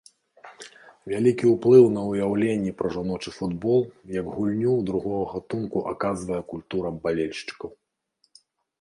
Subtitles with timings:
[1.11, 3.79] Вялікі ўплыў на ўяўленні пра жаночы футбол
[4.17, 7.69] як гульню другога гатунку аказвае культура балельшчыкаў.